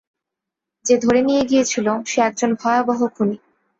[0.85, 3.37] যে ধরে নিয়ে গিয়েছিল, সে একজন ভয়াবহ খুনী।